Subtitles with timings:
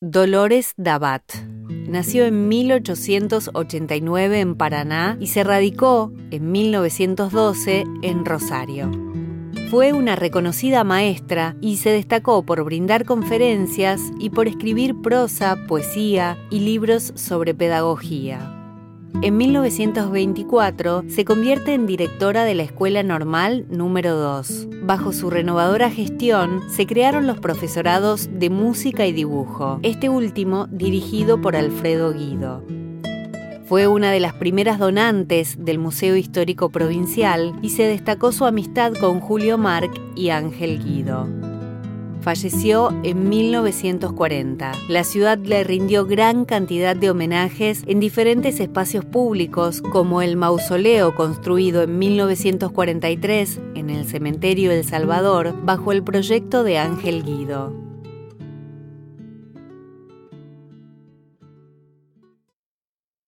[0.00, 1.24] Dolores Dabat.
[1.88, 8.92] Nació en 1889 en Paraná y se radicó en 1912 en Rosario.
[9.72, 16.38] Fue una reconocida maestra y se destacó por brindar conferencias y por escribir prosa, poesía
[16.48, 18.54] y libros sobre pedagogía.
[19.20, 24.68] En 1924 se convierte en directora de la Escuela Normal número 2.
[24.82, 31.40] Bajo su renovadora gestión se crearon los profesorados de música y dibujo, este último dirigido
[31.40, 32.62] por Alfredo Guido.
[33.66, 38.92] Fue una de las primeras donantes del Museo Histórico Provincial y se destacó su amistad
[38.94, 41.47] con Julio Marc y Ángel Guido
[42.20, 44.72] falleció en 1940.
[44.88, 51.14] La ciudad le rindió gran cantidad de homenajes en diferentes espacios públicos, como el mausoleo
[51.14, 57.87] construido en 1943 en el cementerio El Salvador bajo el proyecto de Ángel Guido.